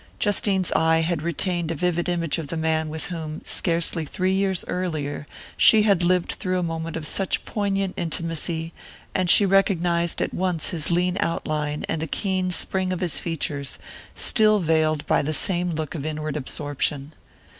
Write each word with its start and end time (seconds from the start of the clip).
Justine's 0.17 0.71
eye 0.71 1.01
had 1.01 1.21
retained 1.21 1.69
a 1.69 1.75
vivid 1.75 2.09
image 2.09 2.39
of 2.39 2.47
the 2.47 2.57
man 2.57 2.89
with 2.89 3.05
whom, 3.13 3.39
scarcely 3.45 4.03
three 4.03 4.31
years 4.31 4.65
earlier, 4.67 5.27
she 5.57 5.83
had 5.83 6.01
lived 6.01 6.31
through 6.39 6.57
a 6.57 6.63
moment 6.63 6.97
of 6.97 7.05
such 7.05 7.45
poignant 7.45 7.93
intimacy, 7.95 8.73
and 9.13 9.29
she 9.29 9.45
recognized 9.45 10.19
at 10.19 10.33
once 10.33 10.69
his 10.71 10.89
lean 10.89 11.17
outline, 11.19 11.85
and 11.87 12.01
the 12.01 12.07
keen 12.07 12.49
spring 12.49 12.91
of 12.91 12.99
his 12.99 13.19
features, 13.19 13.77
still 14.15 14.57
veiled 14.57 15.05
by 15.05 15.21
the 15.21 15.35
same 15.35 15.73
look 15.75 15.93
of 15.93 16.03
inward 16.03 16.35
absorption. 16.35 17.13